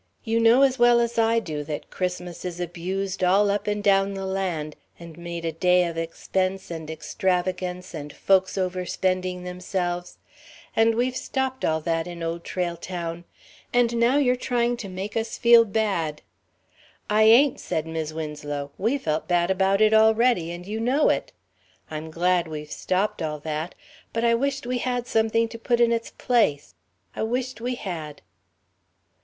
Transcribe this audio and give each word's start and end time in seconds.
You 0.23 0.39
know 0.39 0.63
as 0.63 0.79
well 0.79 0.99
as 0.99 1.19
I 1.19 1.37
do 1.39 1.63
that 1.65 1.91
Christmas 1.91 2.43
is 2.43 2.59
abused 2.59 3.23
all 3.23 3.51
up 3.51 3.67
and 3.67 3.83
down 3.83 4.15
the 4.15 4.25
land, 4.25 4.75
and 4.99 5.15
made 5.15 5.45
a 5.45 5.51
day 5.51 5.83
of 5.85 5.95
expense 5.95 6.71
and 6.71 6.89
extravagance 6.89 7.93
and 7.93 8.11
folks 8.11 8.57
overspending 8.57 9.43
themselves. 9.43 10.17
And 10.75 10.95
we've 10.95 11.15
stopped 11.15 11.63
all 11.63 11.81
that 11.81 12.07
in 12.07 12.23
Old 12.23 12.43
Trail 12.43 12.77
Town. 12.77 13.25
And 13.71 13.95
now 13.97 14.17
you're 14.17 14.35
trying 14.35 14.75
to 14.77 14.89
make 14.89 15.15
us 15.15 15.37
feel 15.37 15.65
bad." 15.65 16.23
"I 17.07 17.21
ain't," 17.21 17.59
said 17.59 17.85
Mis' 17.85 18.11
Winslow, 18.11 18.71
"we 18.79 18.97
felt 18.97 19.27
bad 19.27 19.51
about 19.51 19.81
it 19.81 19.93
already, 19.93 20.51
and 20.51 20.65
you 20.65 20.79
know 20.79 21.09
it. 21.09 21.31
I'm 21.91 22.09
glad 22.09 22.47
we've 22.47 22.71
stopped 22.71 23.21
all 23.21 23.37
that. 23.41 23.75
But 24.13 24.23
I 24.23 24.33
wish't 24.33 24.65
we 24.65 24.79
had 24.79 25.05
something 25.05 25.47
to 25.49 25.59
put 25.59 25.79
in 25.79 25.91
its 25.91 26.09
place. 26.09 26.73
I 27.15 27.21
wish't 27.21 27.61
we 27.61 27.75
had." 27.75 28.23